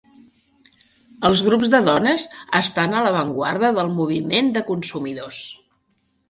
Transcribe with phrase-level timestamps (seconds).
[1.27, 2.23] Els grups de dones
[2.61, 5.45] estan a l'avantguarda del moviment de consumidors.